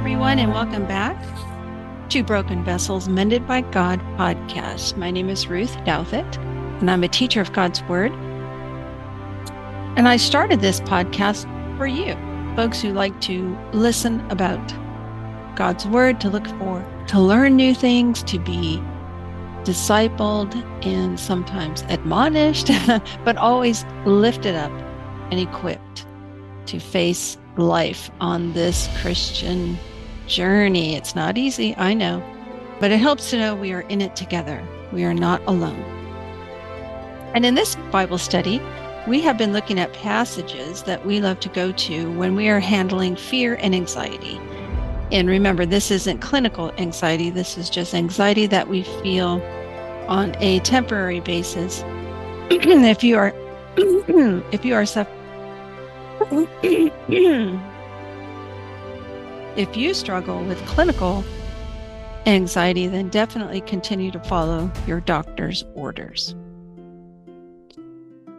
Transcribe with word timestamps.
everyone, 0.00 0.38
and 0.38 0.50
welcome 0.50 0.86
back 0.86 1.14
to 2.08 2.22
Broken 2.22 2.64
Vessels 2.64 3.06
Mended 3.06 3.46
by 3.46 3.60
God 3.60 4.00
podcast. 4.16 4.96
My 4.96 5.10
name 5.10 5.28
is 5.28 5.46
Ruth 5.46 5.76
Douthit, 5.84 6.38
and 6.80 6.90
I'm 6.90 7.04
a 7.04 7.08
teacher 7.08 7.42
of 7.42 7.52
God's 7.52 7.82
Word. 7.82 8.10
And 9.98 10.08
I 10.08 10.16
started 10.16 10.62
this 10.62 10.80
podcast 10.80 11.44
for 11.76 11.86
you, 11.86 12.14
folks 12.56 12.80
who 12.80 12.94
like 12.94 13.20
to 13.20 13.54
listen 13.74 14.20
about 14.30 14.66
God's 15.54 15.86
Word, 15.86 16.18
to 16.22 16.30
look 16.30 16.46
for, 16.46 16.82
to 17.08 17.20
learn 17.20 17.56
new 17.56 17.74
things, 17.74 18.22
to 18.22 18.38
be 18.38 18.82
discipled 19.64 20.54
and 20.82 21.20
sometimes 21.20 21.84
admonished, 21.90 22.70
but 23.26 23.36
always 23.36 23.84
lifted 24.06 24.54
up 24.54 24.72
and 25.30 25.38
equipped 25.38 26.06
to 26.64 26.80
face 26.80 27.36
life 27.58 28.10
on 28.18 28.54
this 28.54 28.88
Christian 29.02 29.78
journey. 30.30 30.94
It's 30.94 31.14
not 31.14 31.36
easy, 31.36 31.74
I 31.76 31.92
know, 31.92 32.22
but 32.78 32.92
it 32.92 32.98
helps 32.98 33.30
to 33.30 33.38
know 33.38 33.54
we 33.54 33.72
are 33.72 33.82
in 33.82 34.00
it 34.00 34.16
together. 34.16 34.64
We 34.92 35.04
are 35.04 35.12
not 35.12 35.42
alone. 35.46 35.80
And 37.34 37.44
in 37.44 37.54
this 37.54 37.76
Bible 37.90 38.18
study, 38.18 38.62
we 39.06 39.20
have 39.22 39.36
been 39.36 39.52
looking 39.52 39.78
at 39.78 39.92
passages 39.92 40.84
that 40.84 41.04
we 41.04 41.20
love 41.20 41.40
to 41.40 41.48
go 41.48 41.72
to 41.72 42.12
when 42.18 42.36
we 42.36 42.48
are 42.48 42.60
handling 42.60 43.16
fear 43.16 43.56
and 43.56 43.74
anxiety. 43.74 44.40
And 45.10 45.28
remember, 45.28 45.66
this 45.66 45.90
isn't 45.90 46.20
clinical 46.20 46.70
anxiety, 46.78 47.30
this 47.30 47.58
is 47.58 47.68
just 47.68 47.94
anxiety 47.94 48.46
that 48.46 48.68
we 48.68 48.84
feel 49.02 49.42
on 50.06 50.36
a 50.38 50.60
temporary 50.60 51.20
basis. 51.20 51.82
if 52.50 53.02
you 53.02 53.16
are 53.16 53.34
if 53.76 54.64
you 54.64 54.74
are 54.74 54.86
suffering 54.86 55.16
if 59.56 59.76
you 59.76 59.94
struggle 59.94 60.42
with 60.44 60.58
clinical 60.66 61.24
anxiety, 62.26 62.86
then 62.86 63.08
definitely 63.08 63.60
continue 63.62 64.10
to 64.10 64.20
follow 64.20 64.70
your 64.86 65.00
doctor's 65.00 65.64
orders. 65.74 66.34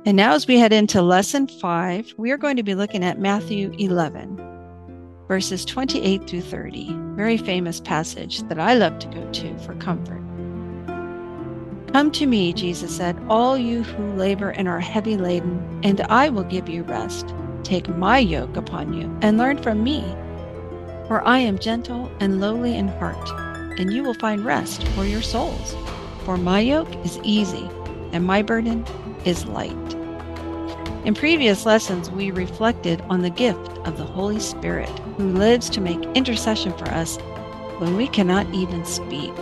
And 0.06 0.18
now, 0.18 0.34
as 0.34 0.48
we 0.48 0.58
head 0.58 0.74
into 0.74 1.02
lesson 1.02 1.48
five, 1.48 2.14
we 2.18 2.32
are 2.32 2.38
going 2.38 2.56
to 2.56 2.64
be 2.64 2.74
looking 2.74 3.04
at 3.04 3.20
Matthew 3.20 3.72
11, 3.78 4.36
verses 5.28 5.64
28 5.64 6.28
through 6.28 6.42
30. 6.42 6.96
Very 7.16 7.38
famous 7.38 7.80
passage 7.80 8.42
that 8.44 8.60
I 8.60 8.74
love 8.74 8.98
to 9.00 9.08
go 9.10 9.30
to 9.32 9.58
for 9.60 9.76
comfort. 9.76 10.22
Come 11.94 12.10
to 12.12 12.26
me, 12.26 12.54
Jesus 12.54 12.96
said, 12.96 13.22
all 13.30 13.58
you 13.58 13.84
who 13.84 14.14
labor 14.14 14.50
and 14.52 14.68
are 14.68 14.80
heavy 14.80 15.18
laden, 15.18 15.82
and 15.84 16.02
I 16.02 16.30
will 16.30 16.46
give 16.46 16.70
you 16.70 16.84
rest. 16.84 17.34
Take 17.64 17.88
my 17.90 18.18
yoke 18.18 18.56
upon 18.56 18.94
you 18.94 19.16
and 19.22 19.38
learn 19.38 19.62
from 19.62 19.84
me, 19.84 20.00
for 21.12 21.28
I 21.28 21.40
am 21.40 21.60
gentle 21.60 22.10
and 22.22 22.40
lowly 22.40 22.74
in 22.74 22.88
heart, 22.88 23.30
and 23.78 23.92
you 23.92 24.02
will 24.02 24.14
find 24.14 24.46
rest 24.46 24.88
for 24.96 25.04
your 25.04 25.22
souls. 25.22 25.76
For 26.24 26.38
my 26.38 26.62
yoke 26.62 26.88
is 27.04 27.20
easy 27.22 27.70
and 28.14 28.26
my 28.26 28.42
burden 28.42 28.86
is 29.26 29.46
light. 29.46 29.76
In 31.04 31.14
previous 31.14 31.66
lessons, 31.66 32.10
we 32.10 32.32
reflected 32.32 33.02
on 33.10 33.24
the 33.24 33.30
gift 33.30 33.78
of 33.80 33.98
the 33.98 34.06
Holy 34.06 34.40
Spirit, 34.40 34.88
who 35.18 35.34
lives 35.34 35.70
to 35.72 35.82
make 35.82 36.02
intercession 36.16 36.72
for 36.78 36.88
us 36.88 37.18
when 37.80 37.98
we 37.98 38.08
cannot 38.08 38.48
even 38.54 38.86
speak. 38.86 39.34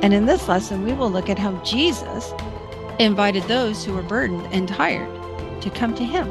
And 0.00 0.14
in 0.14 0.24
this 0.24 0.48
lesson, 0.48 0.82
we 0.82 0.94
will 0.94 1.10
look 1.10 1.28
at 1.28 1.38
how 1.38 1.62
Jesus 1.62 2.32
invited 2.98 3.42
those 3.42 3.84
who 3.84 3.92
were 3.92 4.00
burdened 4.00 4.46
and 4.50 4.66
tired 4.66 5.10
to 5.60 5.68
come 5.68 5.94
to 5.94 6.04
him. 6.04 6.26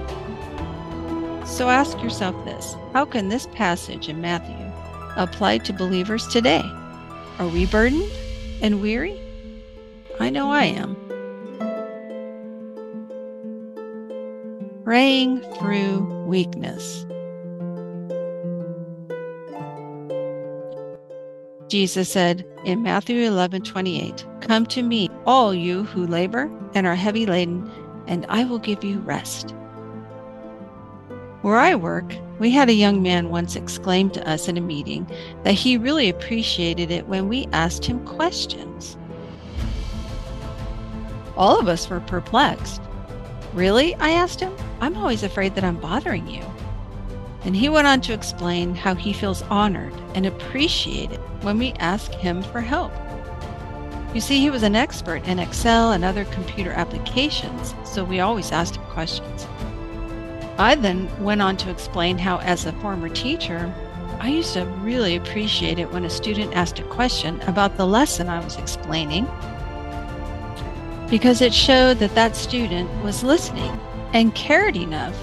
So 1.53 1.69
ask 1.69 2.01
yourself 2.01 2.35
this 2.45 2.75
How 2.93 3.05
can 3.05 3.29
this 3.29 3.45
passage 3.53 4.09
in 4.09 4.19
Matthew 4.21 4.57
apply 5.15 5.59
to 5.59 5.71
believers 5.71 6.25
today? 6.27 6.63
Are 7.37 7.47
we 7.47 7.67
burdened 7.67 8.11
and 8.63 8.81
weary? 8.81 9.21
I 10.19 10.31
know 10.31 10.49
I 10.49 10.63
am. 10.63 10.95
Praying 14.83 15.41
through 15.59 16.25
weakness. 16.25 17.05
Jesus 21.67 22.09
said 22.09 22.43
in 22.65 22.81
Matthew 22.81 23.21
11 23.21 23.61
28, 23.61 24.25
Come 24.41 24.65
to 24.65 24.81
me, 24.81 25.07
all 25.27 25.53
you 25.53 25.83
who 25.83 26.07
labor 26.07 26.49
and 26.73 26.87
are 26.87 26.95
heavy 26.95 27.27
laden, 27.27 27.69
and 28.07 28.25
I 28.27 28.43
will 28.43 28.57
give 28.57 28.83
you 28.83 28.97
rest. 29.01 29.53
Where 31.43 31.57
I 31.57 31.75
work, 31.75 32.15
we 32.39 32.51
had 32.51 32.69
a 32.69 32.73
young 32.73 33.01
man 33.03 33.27
once 33.27 33.57
exclaim 33.57 34.09
to 34.11 34.25
us 34.25 34.47
in 34.47 34.57
a 34.57 34.61
meeting 34.61 35.05
that 35.43 35.55
he 35.55 35.75
really 35.75 36.07
appreciated 36.07 36.89
it 36.89 37.05
when 37.09 37.27
we 37.27 37.49
asked 37.51 37.83
him 37.83 38.05
questions. 38.05 38.95
All 41.35 41.59
of 41.59 41.67
us 41.67 41.89
were 41.89 41.99
perplexed. 41.99 42.81
Really? 43.53 43.93
I 43.95 44.11
asked 44.11 44.39
him. 44.39 44.55
I'm 44.79 44.95
always 44.95 45.21
afraid 45.21 45.53
that 45.55 45.65
I'm 45.65 45.75
bothering 45.75 46.29
you. 46.29 46.45
And 47.43 47.57
he 47.57 47.67
went 47.67 47.87
on 47.87 47.99
to 48.01 48.13
explain 48.13 48.73
how 48.73 48.95
he 48.95 49.11
feels 49.11 49.41
honored 49.43 49.93
and 50.15 50.25
appreciated 50.25 51.19
when 51.41 51.59
we 51.59 51.73
ask 51.73 52.09
him 52.13 52.41
for 52.41 52.61
help. 52.61 52.93
You 54.15 54.21
see, 54.21 54.39
he 54.39 54.49
was 54.49 54.63
an 54.63 54.77
expert 54.77 55.27
in 55.27 55.39
Excel 55.39 55.91
and 55.91 56.05
other 56.05 56.23
computer 56.23 56.71
applications, 56.71 57.75
so 57.83 58.05
we 58.05 58.21
always 58.21 58.53
asked 58.53 58.77
him 58.77 58.83
questions. 58.83 59.45
I 60.57 60.75
then 60.75 61.09
went 61.23 61.41
on 61.41 61.57
to 61.57 61.71
explain 61.71 62.17
how, 62.17 62.37
as 62.39 62.65
a 62.65 62.73
former 62.73 63.09
teacher, 63.09 63.73
I 64.19 64.29
used 64.29 64.53
to 64.53 64.65
really 64.81 65.15
appreciate 65.15 65.79
it 65.79 65.91
when 65.91 66.05
a 66.05 66.09
student 66.09 66.53
asked 66.55 66.79
a 66.79 66.83
question 66.83 67.41
about 67.41 67.75
the 67.75 67.87
lesson 67.87 68.29
I 68.29 68.43
was 68.43 68.57
explaining 68.57 69.27
because 71.09 71.41
it 71.41 71.53
showed 71.53 71.99
that 71.99 72.15
that 72.15 72.35
student 72.35 72.89
was 73.03 73.23
listening 73.23 73.71
and 74.13 74.33
cared 74.33 74.75
enough 74.75 75.15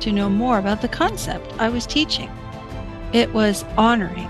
to 0.00 0.12
know 0.12 0.28
more 0.28 0.58
about 0.58 0.82
the 0.82 0.88
concept 0.88 1.52
I 1.58 1.68
was 1.68 1.86
teaching. 1.86 2.30
It 3.12 3.32
was 3.32 3.64
honoring 3.76 4.28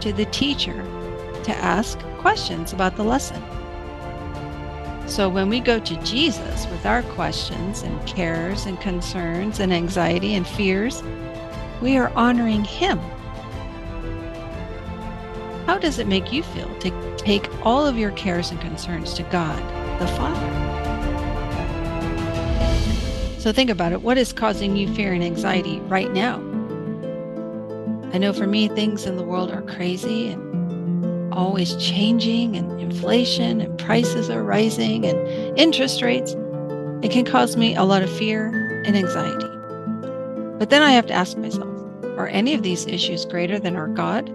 to 0.00 0.12
the 0.12 0.26
teacher 0.26 0.84
to 1.44 1.56
ask 1.56 1.98
questions 2.18 2.72
about 2.72 2.96
the 2.96 3.04
lesson. 3.04 3.42
So 5.06 5.28
when 5.28 5.48
we 5.48 5.60
go 5.60 5.78
to 5.78 5.96
Jesus 6.02 6.66
with 6.66 6.84
our 6.84 7.02
questions 7.02 7.82
and 7.82 8.06
cares 8.06 8.66
and 8.66 8.80
concerns 8.80 9.60
and 9.60 9.72
anxiety 9.72 10.34
and 10.34 10.46
fears, 10.46 11.02
we 11.80 11.96
are 11.96 12.10
honoring 12.10 12.64
Him. 12.64 12.98
How 15.66 15.78
does 15.78 15.98
it 15.98 16.08
make 16.08 16.32
you 16.32 16.42
feel 16.42 16.74
to 16.80 17.16
take 17.16 17.48
all 17.64 17.86
of 17.86 17.96
your 17.96 18.10
cares 18.12 18.50
and 18.50 18.60
concerns 18.60 19.14
to 19.14 19.22
God, 19.24 19.58
the 20.00 20.06
Father? 20.08 20.76
So 23.38 23.52
think 23.52 23.70
about 23.70 23.92
it. 23.92 24.02
What 24.02 24.18
is 24.18 24.32
causing 24.32 24.76
you 24.76 24.92
fear 24.92 25.12
and 25.12 25.22
anxiety 25.22 25.78
right 25.82 26.12
now? 26.12 26.38
I 28.12 28.18
know 28.18 28.32
for 28.32 28.46
me, 28.46 28.66
things 28.66 29.06
in 29.06 29.16
the 29.16 29.24
world 29.24 29.52
are 29.52 29.62
crazy 29.62 30.28
and 30.28 31.32
always 31.32 31.76
changing 31.76 32.56
and 32.56 32.80
inflation 32.80 33.60
and 33.60 33.75
prices 33.86 34.28
are 34.28 34.42
rising 34.42 35.06
and 35.06 35.16
interest 35.56 36.02
rates, 36.02 36.32
it 37.02 37.10
can 37.12 37.24
cause 37.24 37.56
me 37.56 37.74
a 37.76 37.84
lot 37.84 38.02
of 38.02 38.10
fear 38.18 38.48
and 38.84 38.96
anxiety. 38.96 39.46
But 40.58 40.70
then 40.70 40.82
I 40.82 40.90
have 40.90 41.06
to 41.06 41.14
ask 41.14 41.36
myself 41.38 41.72
are 42.18 42.28
any 42.28 42.54
of 42.54 42.62
these 42.62 42.86
issues 42.86 43.24
greater 43.24 43.58
than 43.58 43.76
our 43.76 43.88
God? 43.88 44.28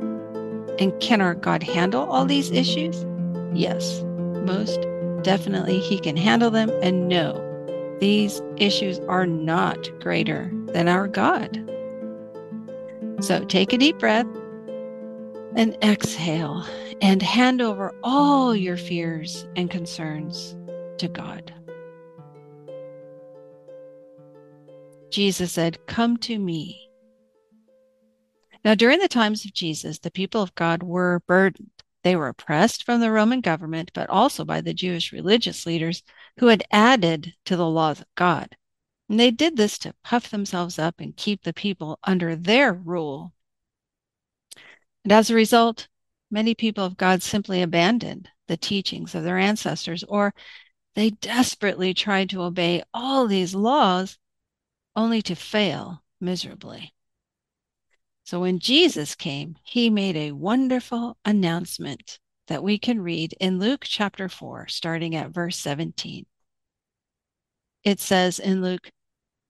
And 0.80 0.98
can 1.02 1.20
our 1.20 1.34
God 1.36 1.64
handle 1.64 2.04
all 2.04 2.26
these 2.26 2.52
issues? 2.52 3.06
Yes, 3.54 4.02
most 4.46 4.80
definitely 5.24 5.80
He 5.80 6.00
can 6.00 6.16
handle 6.16 6.50
them. 6.50 6.70
And 6.82 7.10
no, 7.10 7.34
these 8.00 8.42
issues 8.58 9.00
are 9.10 9.26
not 9.26 9.90
greater 10.00 10.50
than 10.68 10.88
our 10.88 11.08
God. 11.08 11.58
So 13.20 13.44
take 13.46 13.74
a 13.74 13.78
deep 13.78 14.00
breath 14.00 14.28
and 15.56 15.78
exhale 15.84 16.66
and 17.02 17.22
hand 17.22 17.62
over 17.62 17.94
all 18.04 18.56
your 18.56 18.78
fears 18.78 19.46
and 19.56 19.70
concerns 19.70 20.56
to 20.98 21.08
God. 21.08 21.54
Jesus 25.12 25.52
said, 25.52 25.86
Come 25.88 26.18
to 26.18 26.40
me. 26.40 26.90
Now, 28.64 28.76
during 28.76 29.00
the 29.00 29.08
times 29.08 29.44
of 29.44 29.54
Jesus, 29.54 30.00
the 30.00 30.12
people 30.12 30.42
of 30.42 30.56
God 30.56 30.84
were 30.84 31.22
burdened. 31.28 31.72
They 32.04 32.16
were 32.16 32.30
oppressed 32.30 32.84
from 32.84 33.02
the 33.02 33.12
Roman 33.12 33.42
government, 33.42 33.92
but 33.94 34.10
also 34.10 34.46
by 34.46 34.62
the 34.62 34.74
Jewish 34.74 35.12
religious 35.12 35.66
leaders 35.66 36.04
who 36.40 36.48
had 36.48 36.64
added 36.72 37.34
to 37.46 37.56
the 37.56 37.68
laws 37.68 38.02
of 38.02 38.08
God. 38.16 38.56
And 39.10 39.20
they 39.20 39.32
did 39.32 39.58
this 39.58 39.78
to 39.80 39.94
puff 40.04 40.30
themselves 40.30 40.80
up 40.80 41.00
and 41.00 41.16
keep 41.16 41.44
the 41.44 41.54
people 41.54 42.00
under 42.04 42.36
their 42.36 42.74
rule. 42.74 43.34
And 45.04 45.12
as 45.12 45.30
a 45.30 45.36
result, 45.36 45.88
Many 46.32 46.56
people 46.56 46.86
of 46.86 46.96
God 46.96 47.22
simply 47.22 47.62
abandoned 47.62 48.30
the 48.48 48.56
teachings 48.56 49.14
of 49.14 49.24
their 49.26 49.38
ancestors, 49.38 50.06
or 50.06 50.34
they 50.96 51.10
desperately 51.10 51.94
tried 51.94 52.30
to 52.30 52.42
obey 52.42 52.84
all 52.94 53.28
these 53.28 53.54
laws 53.54 54.18
only 54.96 55.22
to 55.24 55.36
fail 55.36 56.04
miserably. 56.22 56.94
So 58.24 58.40
when 58.40 58.60
Jesus 58.60 59.14
came, 59.14 59.58
he 59.64 59.90
made 59.90 60.16
a 60.16 60.32
wonderful 60.32 61.18
announcement 61.26 62.18
that 62.48 62.64
we 62.64 62.80
can 62.80 63.02
read 63.02 63.36
in 63.42 63.60
Luke 63.60 63.84
chapter 63.86 64.30
4, 64.30 64.70
starting 64.70 65.16
at 65.16 65.32
verse 65.32 65.58
17. 65.58 66.26
It 67.84 68.00
says 68.00 68.40
in 68.40 68.62
Luke, 68.62 68.90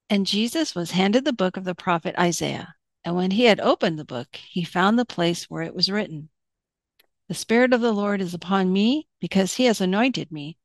And 0.10 0.26
Jesus 0.26 0.74
was 0.74 0.92
handed 0.92 1.26
the 1.26 1.34
book 1.34 1.58
of 1.58 1.64
the 1.64 1.76
prophet 1.76 2.16
Isaiah. 2.18 2.74
And 3.04 3.16
when 3.16 3.32
he 3.32 3.46
had 3.46 3.60
opened 3.60 3.98
the 3.98 4.06
book, 4.06 4.36
he 4.36 4.64
found 4.64 4.98
the 4.98 5.06
place 5.06 5.50
where 5.50 5.64
it 5.64 5.74
was 5.74 5.90
written 5.90 6.30
The 7.28 7.34
Spirit 7.34 7.74
of 7.74 7.82
the 7.82 7.94
Lord 7.94 8.22
is 8.22 8.34
upon 8.34 8.72
me, 8.72 9.08
because 9.20 9.56
he 9.56 9.66
has 9.66 9.82
anointed 9.82 10.32
me 10.32 10.58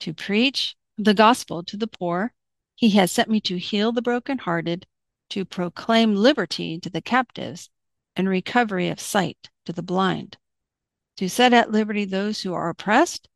to 0.00 0.14
preach 0.14 0.76
the 0.96 1.14
gospel 1.14 1.62
to 1.64 1.76
the 1.76 1.86
poor. 1.86 2.32
He 2.74 2.90
has 2.90 3.12
sent 3.12 3.28
me 3.28 3.40
to 3.42 3.58
heal 3.58 3.92
the 3.92 4.02
brokenhearted, 4.02 4.86
to 5.30 5.44
proclaim 5.44 6.14
liberty 6.14 6.78
to 6.80 6.90
the 6.90 7.02
captives 7.02 7.70
and 8.16 8.28
recovery 8.28 8.88
of 8.88 9.00
sight 9.00 9.50
to 9.64 9.72
the 9.72 9.82
blind, 9.82 10.36
to 11.16 11.28
set 11.28 11.52
at 11.52 11.70
liberty 11.70 12.04
those 12.04 12.42
who 12.42 12.52
are 12.54 12.68
oppressed, 12.68 13.28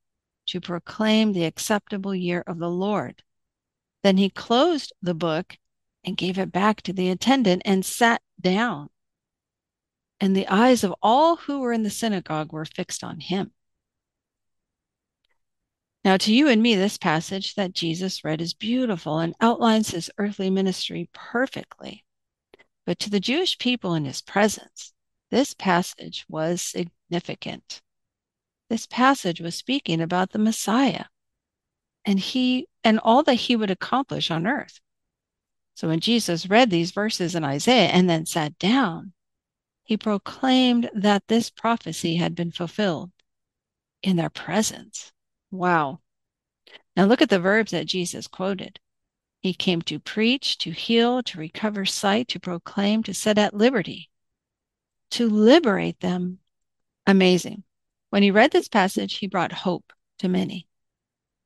to 0.47 0.61
proclaim 0.61 1.33
the 1.33 1.45
acceptable 1.45 2.15
year 2.15 2.43
of 2.47 2.59
the 2.59 2.71
Lord. 2.71 3.23
Then 4.03 4.17
he 4.17 4.31
closed 4.31 4.93
the 5.03 5.15
book 5.15 5.59
and 6.05 6.17
gave 6.17 6.39
it 6.39 6.53
back 6.53 6.83
to 6.83 6.93
the 6.93 7.11
attendant 7.11 7.63
and 7.65 7.85
sat 7.85 8.23
down. 8.47 8.89
And 10.21 10.37
the 10.37 10.47
eyes 10.47 10.85
of 10.85 10.95
all 11.03 11.37
who 11.37 11.61
were 11.61 11.73
in 11.73 11.83
the 11.83 11.91
synagogue 11.91 12.53
were 12.53 12.65
fixed 12.65 13.03
on 13.03 13.19
him. 13.19 13.51
Now, 16.05 16.17
to 16.19 16.33
you 16.33 16.49
and 16.49 16.63
me, 16.63 16.77
this 16.77 16.97
passage 16.97 17.57
that 17.57 17.73
Jesus 17.73 18.23
read 18.23 18.41
is 18.41 18.55
beautiful 18.55 19.19
and 19.19 19.35
outlines 19.41 19.91
his 19.91 20.11
earthly 20.19 20.49
ministry 20.49 21.11
perfectly. 21.13 22.05
But 22.85 23.01
to 23.01 23.11
the 23.11 23.19
Jewish 23.19 23.59
people 23.59 23.95
in 23.95 24.05
his 24.05 24.23
presence, 24.23 24.93
this 25.33 25.53
passage 25.53 26.25
was 26.29 26.63
significant. 26.63 27.83
This 28.71 28.87
passage 28.87 29.41
was 29.41 29.57
speaking 29.57 30.01
about 30.01 30.31
the 30.31 30.39
Messiah 30.39 31.07
and 32.05 32.21
he 32.21 32.69
and 32.85 33.01
all 33.01 33.25
that 33.25 33.35
he 33.35 33.57
would 33.57 33.73
accomplish 33.73 34.31
on 34.31 34.47
earth. 34.47 34.79
So 35.77 35.89
when 35.89 36.01
Jesus 36.01 36.49
read 36.49 36.71
these 36.71 36.91
verses 36.91 37.35
in 37.35 37.45
Isaiah 37.45 37.91
and 37.91 38.09
then 38.09 38.25
sat 38.25 38.59
down, 38.59 39.13
he 39.85 39.99
proclaimed 39.99 40.89
that 40.95 41.29
this 41.29 41.51
prophecy 41.51 42.17
had 42.17 42.35
been 42.35 42.51
fulfilled 42.51 43.11
in 44.03 44.17
their 44.17 44.31
presence. 44.31 45.13
Wow. 45.51 46.01
Now 46.97 47.05
look 47.05 47.21
at 47.21 47.29
the 47.29 47.39
verbs 47.39 47.73
that 47.73 47.85
Jesus 47.85 48.27
quoted. 48.27 48.81
He 49.41 49.53
came 49.53 49.83
to 49.83 49.99
preach, 49.99 50.57
to 50.59 50.71
heal, 50.71 51.23
to 51.25 51.39
recover 51.39 51.85
sight, 51.85 52.29
to 52.29 52.41
proclaim, 52.41 53.03
to 53.03 53.13
set 53.13 53.37
at 53.37 53.53
liberty, 53.53 54.09
to 55.11 55.29
liberate 55.29 56.01
them. 56.01 56.39
Amazing. 57.07 57.65
When 58.09 58.23
he 58.23 58.31
read 58.31 58.51
this 58.51 58.69
passage, 58.69 59.19
he 59.19 59.27
brought 59.27 59.53
hope 59.53 59.93
to 60.21 60.29
many, 60.29 60.69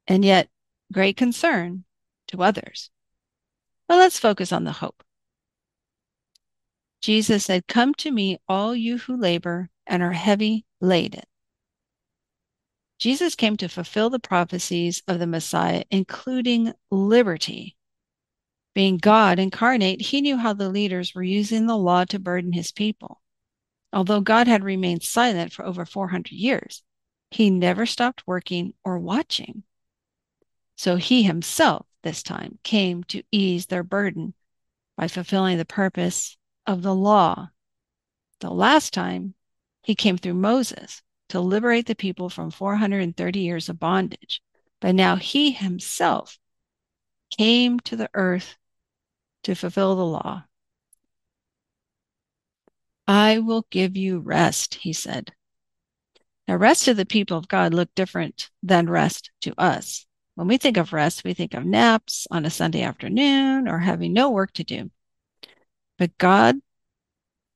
and 0.06 0.25
yet 0.25 0.49
great 0.93 1.17
concern 1.17 1.82
to 2.29 2.44
others. 2.44 2.91
But 3.91 3.97
let's 3.97 4.21
focus 4.21 4.53
on 4.53 4.63
the 4.63 4.71
hope. 4.71 5.03
Jesus 7.03 7.47
said, 7.47 7.67
Come 7.67 7.93
to 7.95 8.13
me, 8.13 8.39
all 8.47 8.73
you 8.73 8.99
who 8.99 9.17
labor 9.17 9.69
and 9.85 10.01
are 10.01 10.13
heavy 10.13 10.65
laden, 10.81 11.25
Jesus 13.01 13.35
came 13.35 13.57
to 13.57 13.69
fulfill 13.69 14.09
the 14.09 14.21
prophecies 14.21 15.03
of 15.09 15.19
the 15.19 15.27
Messiah, 15.27 15.83
including 15.91 16.73
liberty. 16.93 17.77
Being 18.77 18.97
God 18.97 19.41
incarnate, 19.41 20.01
he 20.03 20.21
knew 20.21 20.37
how 20.37 20.53
the 20.53 20.69
leaders 20.69 21.13
were 21.13 21.25
using 21.25 21.67
the 21.67 21.77
law 21.77 22.05
to 22.05 22.21
burden 22.21 22.53
his 22.53 22.71
people. 22.71 23.21
Although 23.93 24.21
God 24.21 24.47
had 24.47 24.63
remained 24.63 25.03
silent 25.03 25.53
for 25.53 25.67
over 25.67 25.85
400 25.85 26.31
years, 26.31 26.85
he 27.33 27.51
never 27.51 27.87
stopped 27.87 28.25
working 28.25 28.73
or 28.85 29.01
watching. 29.01 29.65
So 30.77 30.95
he 30.95 31.25
himself, 31.25 31.87
this 32.02 32.23
time, 32.23 32.58
came 32.62 33.05
to 33.05 33.23
ease 33.31 33.67
their 33.67 33.82
burden 33.82 34.35
by 34.97 35.08
fulfilling 35.08 35.58
the 35.58 35.64
purpose 35.64 36.37
of 36.67 36.82
the 36.82 36.94
law. 36.94 37.50
The 38.41 38.50
last 38.50 38.93
time, 38.93 39.35
he 39.82 39.94
came 39.94 40.19
through 40.19 40.35
Moses, 40.35 41.02
to 41.31 41.41
liberate 41.41 41.87
the 41.87 41.94
people 41.94 42.29
from 42.29 42.50
430 42.50 43.38
years 43.38 43.69
of 43.69 43.79
bondage. 43.79 44.43
But 44.81 44.94
now 44.94 45.17
he 45.17 45.52
himself 45.52 46.38
came 47.37 47.79
to 47.81 47.97
the 47.97 48.11
earth 48.14 48.56
to 49.44 49.55
fulfill 49.55 49.94
the 49.94 50.05
law. 50.05 50.44
I 53.06 53.38
will 53.38 53.64
give 53.70 53.96
you 53.96 54.19
rest, 54.19 54.75
he 54.75 54.93
said. 54.93 55.32
Now, 56.49 56.56
rest 56.56 56.85
to 56.87 56.94
the 56.94 57.06
people 57.06 57.37
of 57.37 57.49
God 57.49 57.73
look 57.75 57.94
different 57.94 58.50
than 58.62 58.91
rest 58.91 59.31
to 59.43 59.55
us. 59.56 60.06
When 60.41 60.49
we 60.49 60.57
think 60.57 60.79
of 60.79 60.95
rest, 60.95 61.23
we 61.23 61.35
think 61.35 61.53
of 61.53 61.67
naps 61.67 62.27
on 62.31 62.47
a 62.47 62.51
Sunday 62.51 62.81
afternoon 62.81 63.69
or 63.69 63.79
having 63.79 64.15
no 64.15 64.31
work 64.31 64.55
to 64.55 64.65
do. 64.65 64.91
But 65.99 66.17
God, 66.17 66.57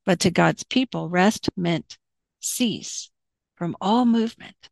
but 0.05 0.21
to 0.21 0.31
God's 0.31 0.65
people, 0.65 1.09
rest 1.09 1.49
meant 1.57 1.97
cease, 2.41 3.11
from 3.57 3.75
all 3.81 4.05
movement. 4.05 4.69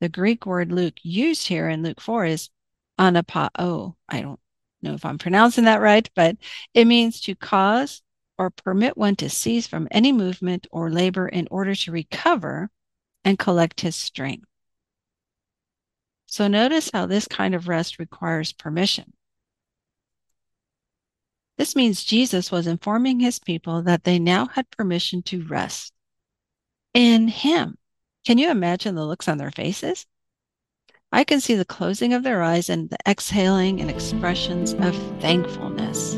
The 0.00 0.08
Greek 0.08 0.46
word 0.46 0.70
Luke 0.70 0.98
used 1.02 1.48
here 1.48 1.68
in 1.68 1.82
Luke 1.82 2.00
4 2.00 2.26
is 2.26 2.48
anapao. 2.96 3.96
I 4.08 4.20
don't 4.20 4.38
know 4.80 4.94
if 4.94 5.04
I'm 5.04 5.18
pronouncing 5.18 5.64
that 5.64 5.80
right, 5.80 6.08
but 6.14 6.36
it 6.74 6.84
means 6.84 7.20
to 7.22 7.34
cause 7.34 8.02
or 8.38 8.50
permit 8.50 8.96
one 8.96 9.16
to 9.16 9.28
cease 9.28 9.66
from 9.66 9.88
any 9.90 10.12
movement 10.12 10.68
or 10.70 10.92
labor 10.92 11.26
in 11.26 11.48
order 11.50 11.74
to 11.74 11.90
recover 11.90 12.70
and 13.24 13.36
collect 13.36 13.80
his 13.80 13.96
strength. 13.96 14.47
So 16.30 16.46
notice 16.46 16.90
how 16.92 17.06
this 17.06 17.26
kind 17.26 17.54
of 17.54 17.68
rest 17.68 17.98
requires 17.98 18.52
permission. 18.52 19.14
This 21.56 21.74
means 21.74 22.04
Jesus 22.04 22.52
was 22.52 22.66
informing 22.66 23.18
his 23.18 23.38
people 23.38 23.82
that 23.82 24.04
they 24.04 24.18
now 24.18 24.46
had 24.46 24.70
permission 24.70 25.22
to 25.22 25.42
rest 25.46 25.92
in 26.92 27.28
him. 27.28 27.78
Can 28.26 28.36
you 28.36 28.50
imagine 28.50 28.94
the 28.94 29.06
looks 29.06 29.26
on 29.26 29.38
their 29.38 29.50
faces? 29.50 30.06
I 31.10 31.24
can 31.24 31.40
see 31.40 31.54
the 31.54 31.64
closing 31.64 32.12
of 32.12 32.22
their 32.22 32.42
eyes 32.42 32.68
and 32.68 32.90
the 32.90 32.98
exhaling 33.08 33.80
and 33.80 33.90
expressions 33.90 34.74
of 34.74 34.94
thankfulness. 35.20 36.14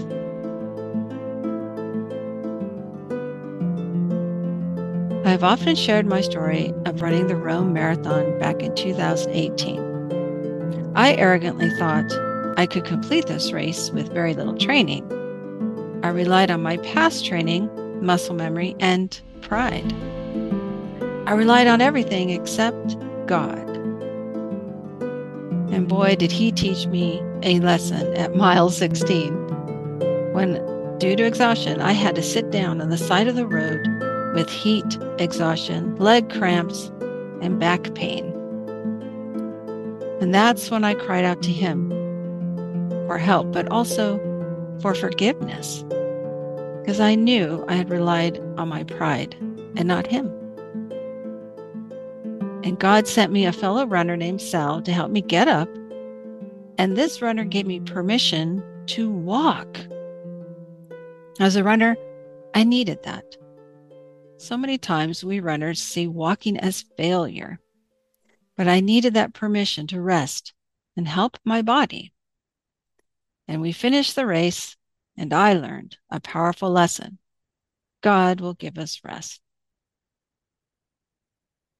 I 5.24 5.30
have 5.30 5.44
often 5.44 5.76
shared 5.76 6.06
my 6.06 6.20
story 6.20 6.74
of 6.84 7.00
running 7.00 7.28
the 7.28 7.36
Rome 7.36 7.72
Marathon 7.72 8.36
back 8.40 8.60
in 8.60 8.74
2018. 8.74 9.89
I 10.94 11.14
arrogantly 11.14 11.70
thought 11.78 12.12
I 12.56 12.66
could 12.66 12.84
complete 12.84 13.26
this 13.26 13.52
race 13.52 13.90
with 13.90 14.12
very 14.12 14.34
little 14.34 14.56
training. 14.56 15.06
I 16.02 16.08
relied 16.08 16.50
on 16.50 16.62
my 16.62 16.78
past 16.78 17.24
training, 17.24 17.70
muscle 18.04 18.34
memory, 18.34 18.74
and 18.80 19.20
pride. 19.40 19.92
I 21.26 21.32
relied 21.32 21.68
on 21.68 21.80
everything 21.80 22.30
except 22.30 22.96
God. 23.26 23.68
And 25.72 25.86
boy, 25.86 26.16
did 26.16 26.32
he 26.32 26.50
teach 26.50 26.86
me 26.86 27.22
a 27.42 27.60
lesson 27.60 28.12
at 28.14 28.34
mile 28.34 28.70
16. 28.70 29.32
When, 30.32 30.54
due 30.98 31.16
to 31.16 31.24
exhaustion, 31.24 31.80
I 31.80 31.92
had 31.92 32.14
to 32.16 32.22
sit 32.22 32.50
down 32.50 32.80
on 32.80 32.90
the 32.90 32.98
side 32.98 33.28
of 33.28 33.36
the 33.36 33.46
road 33.46 33.80
with 34.34 34.50
heat 34.50 34.98
exhaustion, 35.18 35.96
leg 35.96 36.30
cramps, 36.30 36.90
and 37.40 37.58
back 37.58 37.94
pain. 37.94 38.29
And 40.20 40.34
that's 40.34 40.70
when 40.70 40.84
I 40.84 40.94
cried 40.94 41.24
out 41.24 41.42
to 41.42 41.50
him 41.50 41.88
for 43.06 43.18
help, 43.18 43.52
but 43.52 43.68
also 43.68 44.18
for 44.80 44.94
forgiveness, 44.94 45.82
because 46.80 47.00
I 47.00 47.14
knew 47.14 47.64
I 47.68 47.74
had 47.74 47.90
relied 47.90 48.38
on 48.56 48.68
my 48.68 48.84
pride 48.84 49.34
and 49.76 49.86
not 49.86 50.06
him. 50.06 50.26
And 52.62 52.78
God 52.78 53.08
sent 53.08 53.32
me 53.32 53.46
a 53.46 53.52
fellow 53.52 53.86
runner 53.86 54.16
named 54.16 54.42
Sal 54.42 54.82
to 54.82 54.92
help 54.92 55.10
me 55.10 55.22
get 55.22 55.48
up. 55.48 55.68
And 56.76 56.96
this 56.96 57.22
runner 57.22 57.44
gave 57.44 57.66
me 57.66 57.80
permission 57.80 58.62
to 58.86 59.10
walk. 59.10 59.78
As 61.40 61.56
a 61.56 61.64
runner, 61.64 61.96
I 62.54 62.64
needed 62.64 63.02
that. 63.04 63.36
So 64.36 64.56
many 64.56 64.78
times 64.78 65.24
we 65.24 65.40
runners 65.40 65.82
see 65.82 66.06
walking 66.06 66.58
as 66.58 66.84
failure, 66.96 67.58
but 68.60 68.68
I 68.68 68.80
needed 68.80 69.14
that 69.14 69.32
permission 69.32 69.86
to 69.86 70.02
rest 70.02 70.52
and 70.94 71.08
help 71.08 71.38
my 71.46 71.62
body. 71.62 72.12
And 73.48 73.62
we 73.62 73.72
finished 73.72 74.14
the 74.14 74.26
race, 74.26 74.76
and 75.16 75.32
I 75.32 75.54
learned 75.54 75.96
a 76.10 76.20
powerful 76.20 76.70
lesson 76.70 77.16
God 78.02 78.42
will 78.42 78.52
give 78.52 78.76
us 78.76 79.00
rest. 79.02 79.40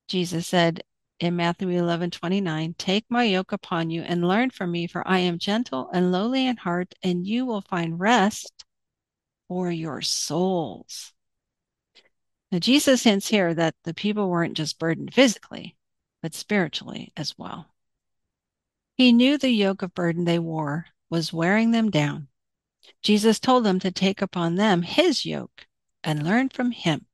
Jesus 0.09 0.47
said 0.47 0.83
in 1.19 1.37
Matthew 1.37 1.69
11 1.69 2.13
29, 2.13 2.75
Take 2.79 3.05
my 3.11 3.25
yoke 3.25 3.53
upon 3.53 3.91
you 3.91 4.01
and 4.01 4.27
learn 4.27 4.49
from 4.49 4.73
me, 4.73 4.87
for 4.87 5.07
I 5.07 5.19
am 5.19 5.39
gentle 5.39 5.91
and 5.93 6.11
lowly 6.11 6.47
in 6.47 6.57
heart, 6.57 6.95
and 7.03 7.27
you 7.27 7.45
will 7.45 7.61
find 7.61 8.01
rest 8.01 8.65
for 9.49 9.71
your 9.71 10.01
souls. 10.01 11.13
Now, 12.51 12.59
Jesus 12.59 13.03
hints 13.03 13.29
here 13.29 13.53
that 13.53 13.75
the 13.85 13.93
people 13.93 14.31
weren't 14.31 14.57
just 14.57 14.79
burdened 14.79 15.13
physically, 15.13 15.77
but 16.23 16.35
spiritually 16.35 17.13
as 17.17 17.37
well. 17.39 17.67
He 18.97 19.13
knew 19.13 19.39
the 19.39 19.51
yoke 19.51 19.83
of 19.83 19.95
burden 19.95 20.25
they 20.25 20.39
wore 20.39 20.87
was 21.09 21.33
wearing 21.33 21.71
them 21.71 21.91
down. 21.91 22.29
Jesus 23.03 23.41
told 23.41 23.65
them 23.65 23.79
to 23.81 23.91
take 23.91 24.21
upon 24.21 24.57
them 24.57 24.83
his 24.83 25.25
yoke 25.25 25.67
and 26.05 26.25
learn 26.25 26.49
from 26.49 26.71
him. 26.71 27.07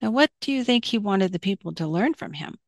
Now, 0.00 0.10
what 0.10 0.30
do 0.40 0.50
you 0.50 0.64
think 0.64 0.84
he 0.84 0.98
wanted 0.98 1.32
the 1.32 1.38
people 1.38 1.72
to 1.74 1.86
learn 1.86 2.14
from 2.14 2.32
him? 2.32 2.58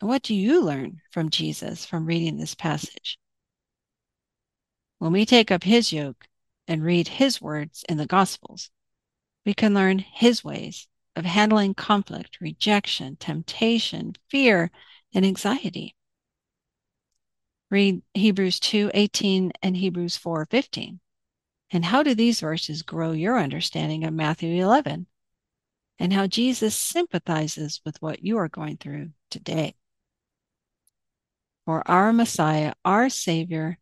And 0.00 0.08
what 0.08 0.22
do 0.22 0.34
you 0.34 0.62
learn 0.62 1.00
from 1.10 1.30
Jesus 1.30 1.86
from 1.86 2.04
reading 2.04 2.36
this 2.36 2.54
passage? 2.54 3.18
When 4.98 5.12
we 5.12 5.24
take 5.24 5.50
up 5.50 5.62
his 5.62 5.92
yoke 5.92 6.28
and 6.68 6.82
read 6.82 7.08
his 7.08 7.40
words 7.40 7.84
in 7.88 7.96
the 7.96 8.06
Gospels, 8.06 8.70
we 9.46 9.54
can 9.54 9.72
learn 9.72 9.98
his 9.98 10.44
ways 10.44 10.88
of 11.16 11.24
handling 11.24 11.74
conflict, 11.74 12.38
rejection, 12.40 13.16
temptation, 13.16 14.14
fear, 14.28 14.70
and 15.14 15.24
anxiety. 15.24 15.96
Read 17.70 18.02
Hebrews 18.14 18.60
2:18 18.60 19.50
and 19.62 19.76
Hebrews 19.76 20.16
4:15. 20.16 21.00
And 21.70 21.84
how 21.84 22.04
do 22.04 22.14
these 22.14 22.38
verses 22.40 22.82
grow 22.82 23.10
your 23.10 23.40
understanding 23.40 24.04
of 24.04 24.14
Matthew 24.14 24.62
11 24.62 25.08
and 25.98 26.12
how 26.12 26.28
Jesus 26.28 26.76
sympathizes 26.76 27.80
with 27.84 28.00
what 28.00 28.22
you 28.22 28.36
are 28.36 28.48
going 28.48 28.76
through 28.76 29.10
today? 29.30 29.74
For 31.64 31.82
our 31.90 32.12
Messiah, 32.12 32.74
our 32.84 33.08
Savior, 33.08 33.78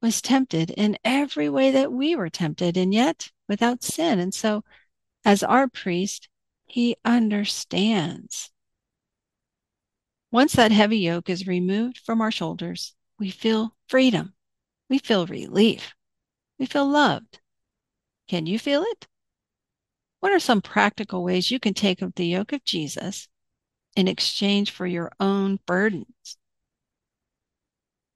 was 0.00 0.22
tempted 0.22 0.70
in 0.70 0.96
every 1.04 1.48
way 1.48 1.70
that 1.70 1.92
we 1.92 2.16
were 2.16 2.30
tempted, 2.30 2.76
and 2.76 2.94
yet 2.94 3.30
without 3.48 3.82
sin. 3.82 4.18
And 4.18 4.32
so, 4.32 4.64
as 5.24 5.42
our 5.42 5.68
priest, 5.68 6.28
he 6.72 6.96
understands. 7.04 8.50
Once 10.30 10.54
that 10.54 10.72
heavy 10.72 10.96
yoke 10.96 11.28
is 11.28 11.46
removed 11.46 11.98
from 11.98 12.22
our 12.22 12.30
shoulders, 12.30 12.94
we 13.18 13.28
feel 13.28 13.76
freedom. 13.88 14.32
We 14.88 14.96
feel 14.96 15.26
relief. 15.26 15.92
We 16.58 16.64
feel 16.64 16.88
loved. 16.88 17.40
Can 18.26 18.46
you 18.46 18.58
feel 18.58 18.84
it? 18.84 19.06
What 20.20 20.32
are 20.32 20.38
some 20.38 20.62
practical 20.62 21.22
ways 21.22 21.50
you 21.50 21.60
can 21.60 21.74
take 21.74 22.02
up 22.02 22.14
the 22.14 22.24
yoke 22.24 22.54
of 22.54 22.64
Jesus 22.64 23.28
in 23.94 24.08
exchange 24.08 24.70
for 24.70 24.86
your 24.86 25.12
own 25.20 25.58
burdens? 25.66 26.38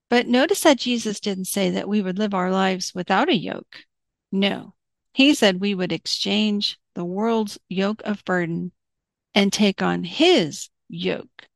But 0.09 0.29
notice 0.29 0.63
that 0.63 0.79
Jesus 0.79 1.21
didn't 1.21 1.45
say 1.45 1.69
that 1.73 1.91
we 1.91 2.01
would 2.01 2.19
live 2.19 2.33
our 2.33 2.51
lives 2.51 2.95
without 2.95 3.29
a 3.29 3.37
yoke. 3.37 3.85
No, 4.33 4.73
he 5.13 5.35
said 5.35 5.61
we 5.61 5.75
would 5.75 5.93
exchange 5.93 6.79
the 6.97 7.05
world's 7.05 7.59
yoke 7.69 8.01
of 8.07 8.25
burden 8.25 8.73
and 9.35 9.53
take 9.53 9.83
on 9.83 10.03
his 10.03 10.71
yoke. 10.89 11.47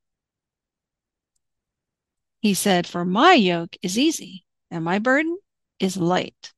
He 2.40 2.52
said, 2.52 2.86
For 2.86 3.06
my 3.06 3.32
yoke 3.32 3.74
is 3.80 3.98
easy 3.98 4.44
and 4.70 4.84
my 4.84 4.98
burden 4.98 5.38
is 5.78 5.96
light. 5.96 6.52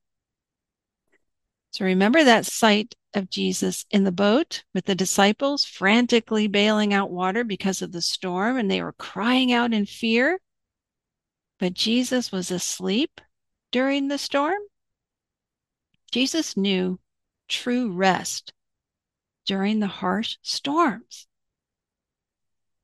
So 1.71 1.85
remember 1.85 2.25
that 2.25 2.45
sight 2.45 2.93
of 3.13 3.29
Jesus 3.29 3.85
in 3.89 4.03
the 4.03 4.11
boat 4.11 4.65
with 4.73 4.83
the 4.83 4.95
disciples 4.95 5.63
frantically 5.63 6.47
bailing 6.47 6.93
out 6.93 7.09
water 7.09 7.45
because 7.45 7.81
of 7.81 7.93
the 7.93 8.01
storm 8.01 8.57
and 8.57 8.69
they 8.69 8.81
were 8.81 8.91
crying 8.91 9.53
out 9.53 9.71
in 9.71 9.85
fear? 9.85 10.41
But 11.57 11.73
Jesus 11.73 12.33
was 12.33 12.51
asleep 12.51 13.21
during 13.71 14.09
the 14.09 14.17
storm. 14.17 14.59
Jesus 16.11 16.57
knew 16.57 16.99
true 17.47 17.89
rest 17.89 18.51
during 19.45 19.79
the 19.79 19.87
harsh 19.87 20.37
storms. 20.41 21.27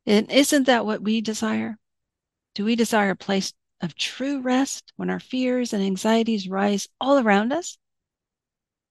And 0.05 0.31
isn't 0.31 0.65
that 0.65 0.85
what 0.85 1.01
we 1.01 1.21
desire? 1.21 1.77
Do 2.55 2.65
we 2.65 2.75
desire 2.75 3.11
a 3.11 3.15
place 3.15 3.53
of 3.81 3.95
true 3.95 4.41
rest 4.41 4.91
when 4.95 5.09
our 5.09 5.19
fears 5.19 5.73
and 5.73 5.83
anxieties 5.83 6.49
rise 6.49 6.87
all 6.99 7.19
around 7.19 7.53
us? 7.53 7.77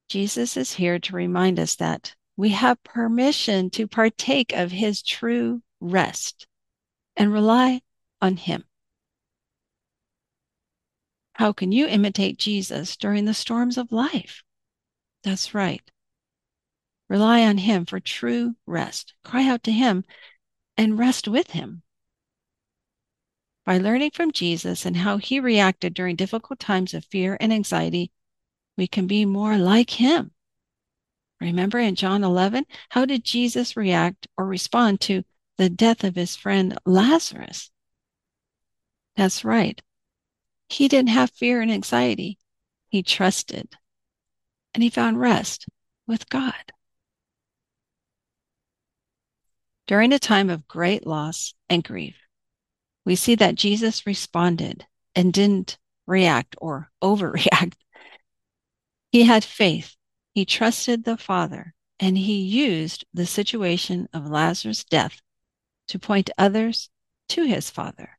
Jesus 0.08 0.56
is 0.56 0.72
here 0.72 0.98
to 0.98 1.16
remind 1.16 1.58
us 1.58 1.75
that 1.76 2.14
we 2.37 2.50
have 2.50 2.82
permission 2.84 3.68
to 3.70 3.87
partake 3.87 4.52
of 4.52 4.70
his 4.70 5.02
true 5.02 5.62
rest 5.80 6.46
and 7.16 7.32
rely 7.32 7.80
on 8.22 8.37
him. 8.37 8.64
How 11.34 11.52
can 11.52 11.72
you 11.72 11.87
imitate 11.87 12.38
Jesus 12.38 12.96
during 12.96 13.25
the 13.25 13.34
storms 13.34 13.76
of 13.76 13.92
life? 13.92 14.42
That's 15.25 15.54
right. 15.54 15.82
Rely 17.08 17.42
on 17.42 17.58
him 17.58 17.86
for 17.86 18.00
true 18.00 18.56
rest. 18.66 19.14
Cry 19.24 19.48
out 19.48 19.62
to 19.64 19.72
him 19.72 20.04
and 20.76 20.98
rest 20.98 21.26
with 21.26 21.50
him. 21.50 21.82
By 23.64 23.78
learning 23.78 24.12
from 24.12 24.32
Jesus 24.32 24.86
and 24.86 24.96
how 24.96 25.18
he 25.18 25.40
reacted 25.40 25.94
during 25.94 26.16
difficult 26.16 26.58
times 26.58 26.94
of 26.94 27.04
fear 27.04 27.36
and 27.40 27.52
anxiety, 27.52 28.10
we 28.76 28.86
can 28.86 29.06
be 29.06 29.24
more 29.24 29.58
like 29.58 29.90
him. 29.90 30.32
Remember 31.40 31.78
in 31.78 31.94
John 31.94 32.24
11, 32.24 32.66
how 32.88 33.04
did 33.04 33.24
Jesus 33.24 33.76
react 33.76 34.26
or 34.36 34.46
respond 34.46 35.00
to 35.02 35.22
the 35.56 35.68
death 35.68 36.04
of 36.04 36.14
his 36.14 36.36
friend 36.36 36.78
Lazarus? 36.84 37.70
That's 39.16 39.44
right. 39.44 39.80
He 40.68 40.88
didn't 40.88 41.10
have 41.10 41.30
fear 41.30 41.60
and 41.60 41.70
anxiety. 41.70 42.38
He 42.88 43.02
trusted 43.02 43.76
and 44.74 44.82
he 44.82 44.90
found 44.90 45.20
rest 45.20 45.66
with 46.06 46.28
God. 46.28 46.72
During 49.88 50.12
a 50.12 50.18
time 50.18 50.50
of 50.50 50.68
great 50.68 51.07
loss 51.07 51.54
and 51.71 51.83
grief, 51.83 52.14
we 53.07 53.16
see 53.16 53.35
that 53.37 53.54
Jesus 53.54 54.07
responded 54.07 54.87
and 55.14 55.33
didn't 55.33 55.78
react 56.07 56.54
or 56.59 56.90
overreact. 57.02 57.73
He 59.11 59.23
had 59.25 59.45
faith. 59.45 59.97
He 60.35 60.45
trusted 60.45 61.04
the 61.04 61.16
Father 61.16 61.75
and 61.99 62.18
he 62.18 62.42
used 62.42 63.07
the 63.14 63.25
situation 63.25 64.11
of 64.12 64.28
Lazarus' 64.28 64.85
death 64.85 65.23
to 65.87 65.99
point 65.99 66.28
others 66.37 66.90
to 67.30 67.45
his 67.45 67.71
Father. 67.71 68.18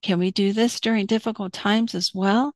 Can 0.00 0.18
we 0.18 0.30
do 0.30 0.54
this 0.54 0.80
during 0.80 1.04
difficult 1.04 1.52
times 1.52 1.94
as 1.94 2.14
well? 2.14 2.54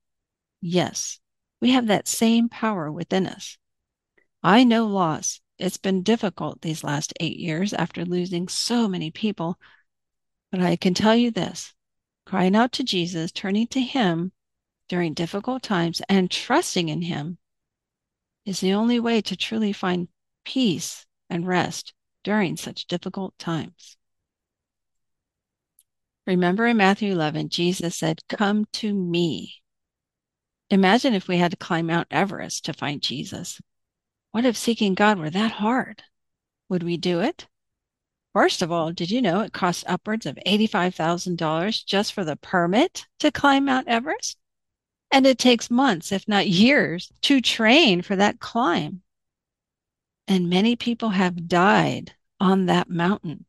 Yes, 0.62 1.21
we 1.61 1.73
have 1.73 1.88
that 1.88 2.09
same 2.09 2.49
power 2.49 2.91
within 2.91 3.26
us. 3.26 3.59
I 4.43 4.65
know 4.65 4.87
loss. 4.87 5.43
It's 5.58 5.78
been 5.78 6.02
difficult 6.02 6.60
these 6.60 6.84
last 6.84 7.12
eight 7.20 7.38
years 7.38 7.72
after 7.72 8.04
losing 8.04 8.48
so 8.48 8.88
many 8.88 9.10
people 9.10 9.58
but 10.50 10.60
I 10.60 10.76
can 10.76 10.94
tell 10.94 11.14
you 11.14 11.30
this 11.30 11.75
crying 12.25 12.56
out 12.56 12.72
to 12.72 12.84
Jesus, 12.84 13.30
turning 13.30 13.66
to 13.68 13.80
Him 13.80 14.32
during 14.88 15.14
difficult 15.14 15.62
times, 15.62 16.00
and 16.08 16.30
trusting 16.30 16.88
in 16.88 17.02
Him 17.02 17.38
is 18.44 18.60
the 18.60 18.72
only 18.72 18.98
way 18.98 19.20
to 19.22 19.36
truly 19.36 19.72
find 19.72 20.08
peace 20.44 21.04
and 21.28 21.46
rest 21.46 21.92
during 22.25 22.56
such 22.56 22.86
difficult 22.86 23.38
times. 23.38 23.96
Remember 26.26 26.66
in 26.66 26.76
Matthew 26.76 27.12
11, 27.12 27.48
Jesus 27.48 27.96
said, 27.96 28.20
Come 28.28 28.64
to 28.75 28.92
me. 28.92 29.56
Imagine 30.70 31.14
if 31.14 31.28
we 31.28 31.38
had 31.38 31.52
to 31.52 31.56
climb 31.56 31.86
Mount 31.86 32.08
Everest 32.10 32.64
to 32.64 32.72
find 32.72 33.00
Jesus. 33.00 33.60
What 34.37 34.45
if 34.45 34.55
seeking 34.55 34.93
God 34.93 35.19
were 35.19 35.31
that 35.31 35.52
hard? 35.52 36.02
Would 36.69 36.83
we 36.83 36.99
do 36.99 37.21
it? 37.21 37.47
First 38.35 38.61
of 38.61 38.71
all, 38.71 38.93
did 38.93 39.11
you 39.11 39.23
know 39.23 39.40
it 39.40 39.55
costs 39.55 39.83
upwards 39.87 40.26
of 40.26 40.38
$85,000 40.47 41.87
just 41.87 42.12
for 42.12 42.23
the 42.23 42.37
permit 42.37 43.07
to 43.21 43.33
climb 43.33 43.64
Mount 43.64 43.88
Everest? 43.88 44.37
And 45.11 45.26
it 45.26 45.38
takes 45.38 45.71
months, 45.71 46.12
if 46.12 46.28
not 46.28 46.47
years, 46.49 47.11
to 47.23 47.40
train 47.40 48.02
for 48.02 48.14
that 48.14 48.38
climb. 48.38 49.00
And 50.28 50.50
many 50.50 50.76
people 50.76 51.09
have 51.09 51.49
died 51.49 52.14
on 52.38 52.66
that 52.66 52.90
mountain 52.90 53.47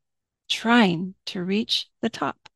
trying 0.48 1.16
to 1.26 1.44
reach 1.44 1.90
the 2.00 2.08
top. 2.08 2.48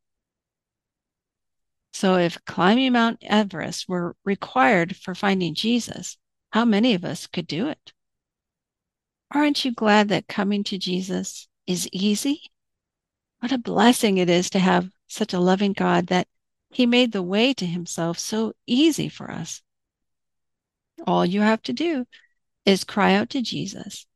So, 1.93 2.17
if 2.17 2.43
climbing 2.47 2.95
Mount 2.95 3.19
Everest 3.21 3.91
were 3.91 4.17
required 4.25 4.97
for 4.97 5.15
finding 5.15 5.55
Jesus, 5.55 6.17
how 6.51 6.65
many 6.65 6.95
of 6.95 7.05
us 7.05 7.27
could 7.27 7.47
do 7.47 7.69
it? 7.69 7.93
Aren't 9.35 9.65
you 9.65 9.73
glad 9.73 10.11
that 10.11 10.29
coming 10.29 10.63
to 10.65 10.77
Jesus 10.77 11.49
is 11.67 11.89
easy. 11.91 12.43
What 13.41 13.51
a 13.51 13.59
blessing 13.59 14.19
it 14.19 14.29
is 14.29 14.51
to 14.51 14.59
have 14.59 14.91
such 15.07 15.33
a 15.33 15.41
loving 15.41 15.73
God 15.73 16.09
that 16.09 16.29
He 16.71 16.85
made 16.85 17.13
the 17.13 17.23
way 17.23 17.55
to 17.55 17.67
Himself 17.67 18.19
so 18.19 18.53
easy 18.67 19.09
for 19.09 19.31
us. 19.31 19.63
All 21.07 21.25
you 21.25 21.41
have 21.41 21.63
to 21.63 21.73
do 21.73 22.07
is 22.67 22.85
cry 22.85 23.15
out 23.15 23.31
to 23.31 23.41
Jesus, 23.41 24.07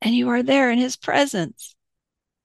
and 0.00 0.14
you 0.14 0.28
are 0.28 0.42
there 0.42 0.70
in 0.70 0.78
His 0.78 0.96
presence. 0.96 1.74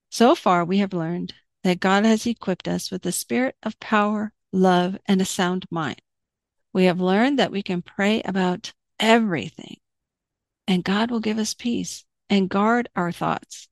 So 0.09 0.33
far, 0.33 0.65
we 0.65 0.79
have 0.79 0.93
learned 0.93 1.33
that 1.63 1.79
God 1.79 2.05
has 2.05 2.25
equipped 2.25 2.67
us 2.67 2.89
with 2.89 3.03
the 3.03 3.11
spirit 3.11 3.55
of 3.61 3.79
power, 3.79 4.33
love, 4.51 4.97
and 5.05 5.21
a 5.21 5.25
sound 5.25 5.65
mind. 5.69 6.01
We 6.73 6.85
have 6.85 6.99
learned 6.99 7.37
that 7.37 7.51
we 7.51 7.61
can 7.61 7.83
pray 7.83 8.23
about 8.23 8.73
everything 8.99 9.77
and 10.67 10.83
God 10.83 11.11
will 11.11 11.19
give 11.19 11.37
us 11.37 11.53
peace 11.53 12.05
and 12.29 12.49
guard 12.49 12.89
our 12.95 13.11
thoughts. 13.11 13.67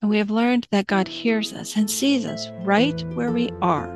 And 0.00 0.10
we 0.10 0.18
have 0.18 0.30
learned 0.30 0.68
that 0.70 0.86
God 0.86 1.08
hears 1.08 1.52
us 1.52 1.76
and 1.76 1.90
sees 1.90 2.24
us 2.24 2.48
right 2.62 3.00
where 3.14 3.32
we 3.32 3.50
are. 3.60 3.88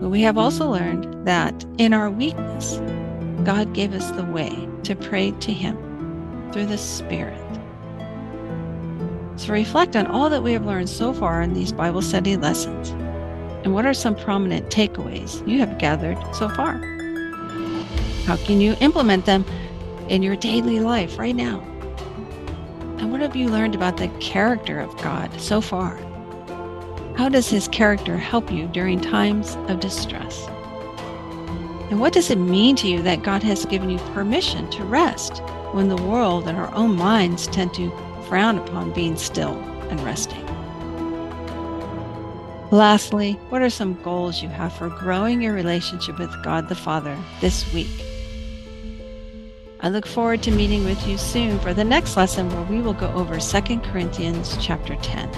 But 0.00 0.08
we 0.08 0.22
have 0.22 0.38
also 0.38 0.70
learned 0.70 1.26
that 1.26 1.66
in 1.76 1.92
our 1.92 2.08
weakness, 2.08 2.78
God 3.44 3.74
gave 3.74 3.92
us 3.92 4.10
the 4.12 4.24
way 4.24 4.68
to 4.84 4.94
pray 4.94 5.32
to 5.32 5.52
Him 5.52 5.76
through 6.52 6.66
the 6.66 6.78
Spirit. 6.78 7.44
So 9.36 9.52
reflect 9.52 9.94
on 9.94 10.06
all 10.06 10.30
that 10.30 10.42
we 10.42 10.52
have 10.52 10.66
learned 10.66 10.88
so 10.88 11.12
far 11.12 11.42
in 11.42 11.52
these 11.52 11.72
Bible 11.72 12.02
study 12.02 12.36
lessons. 12.36 12.90
And 13.64 13.74
what 13.74 13.86
are 13.86 13.94
some 13.94 14.16
prominent 14.16 14.70
takeaways 14.70 15.46
you 15.46 15.58
have 15.58 15.78
gathered 15.78 16.18
so 16.34 16.48
far? 16.48 16.78
How 18.24 18.36
can 18.36 18.60
you 18.60 18.76
implement 18.80 19.26
them 19.26 19.44
in 20.08 20.22
your 20.22 20.36
daily 20.36 20.80
life 20.80 21.18
right 21.18 21.36
now? 21.36 21.60
And 22.98 23.12
what 23.12 23.20
have 23.20 23.36
you 23.36 23.48
learned 23.48 23.74
about 23.74 23.96
the 23.96 24.08
character 24.20 24.80
of 24.80 24.96
God 24.98 25.40
so 25.40 25.60
far? 25.60 25.96
How 27.16 27.28
does 27.28 27.48
his 27.48 27.68
character 27.68 28.16
help 28.16 28.50
you 28.50 28.66
during 28.68 29.00
times 29.00 29.56
of 29.68 29.80
distress? 29.80 30.46
And 31.90 32.00
what 32.00 32.12
does 32.12 32.30
it 32.30 32.38
mean 32.38 32.76
to 32.76 32.88
you 32.88 33.02
that 33.02 33.22
God 33.22 33.42
has 33.42 33.64
given 33.66 33.90
you 33.90 33.98
permission 34.12 34.68
to 34.70 34.84
rest 34.84 35.38
when 35.72 35.88
the 35.88 36.02
world 36.02 36.46
and 36.46 36.58
our 36.58 36.72
own 36.74 36.96
minds 36.96 37.46
tend 37.46 37.74
to 37.74 37.90
frown 38.28 38.58
upon 38.58 38.92
being 38.92 39.16
still 39.16 39.54
and 39.90 40.00
resting? 40.00 40.44
Lastly, 42.70 43.32
what 43.48 43.62
are 43.62 43.70
some 43.70 43.94
goals 44.02 44.42
you 44.42 44.48
have 44.50 44.74
for 44.74 44.90
growing 44.90 45.40
your 45.40 45.54
relationship 45.54 46.18
with 46.18 46.30
God 46.42 46.68
the 46.68 46.74
Father 46.74 47.16
this 47.40 47.72
week? 47.72 48.07
I 49.80 49.90
look 49.90 50.06
forward 50.06 50.42
to 50.42 50.50
meeting 50.50 50.84
with 50.84 51.06
you 51.06 51.16
soon 51.16 51.60
for 51.60 51.72
the 51.72 51.84
next 51.84 52.16
lesson 52.16 52.50
where 52.50 52.64
we 52.64 52.80
will 52.82 52.94
go 52.94 53.06
over 53.12 53.38
2 53.38 53.78
Corinthians 53.78 54.56
chapter 54.60 54.96
10. 54.96 55.28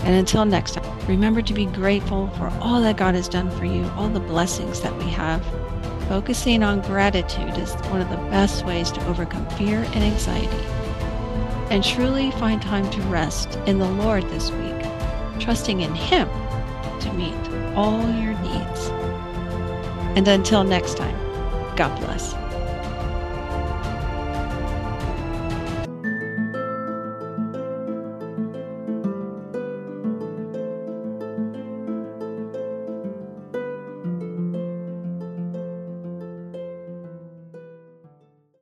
And 0.00 0.14
until 0.14 0.46
next 0.46 0.72
time, 0.72 1.06
remember 1.06 1.42
to 1.42 1.52
be 1.52 1.66
grateful 1.66 2.28
for 2.38 2.48
all 2.62 2.80
that 2.80 2.96
God 2.96 3.14
has 3.14 3.28
done 3.28 3.50
for 3.50 3.66
you, 3.66 3.84
all 3.96 4.08
the 4.08 4.18
blessings 4.18 4.80
that 4.80 4.96
we 4.96 5.10
have. 5.10 5.44
Focusing 6.08 6.62
on 6.62 6.80
gratitude 6.80 7.58
is 7.58 7.74
one 7.90 8.00
of 8.00 8.08
the 8.08 8.16
best 8.30 8.64
ways 8.64 8.90
to 8.92 9.06
overcome 9.06 9.46
fear 9.50 9.84
and 9.92 10.02
anxiety. 10.02 10.64
And 11.68 11.84
truly 11.84 12.30
find 12.30 12.62
time 12.62 12.90
to 12.92 13.02
rest 13.02 13.56
in 13.66 13.78
the 13.78 13.90
Lord 13.90 14.22
this 14.30 14.50
week, 14.50 14.86
trusting 15.38 15.80
in 15.80 15.94
Him 15.94 16.28
to 17.00 17.12
meet 17.12 17.36
all 17.76 18.00
your 18.22 18.32
needs. 18.38 18.88
And 20.16 20.26
until 20.26 20.64
next 20.64 20.96
time, 20.96 21.16
God 21.76 21.94
bless. 22.00 22.32